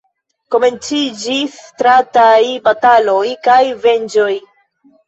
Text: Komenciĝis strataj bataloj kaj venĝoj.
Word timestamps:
Komenciĝis 0.53 1.59
strataj 1.67 2.41
bataloj 2.71 3.23
kaj 3.47 3.63
venĝoj. 3.87 4.31